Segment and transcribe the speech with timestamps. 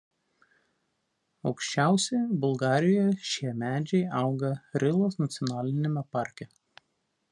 [1.49, 3.05] Aukščiausi Bulgarijoje
[3.35, 4.53] šie medžiai auga
[4.85, 6.55] Rilos nacionaliniame parke.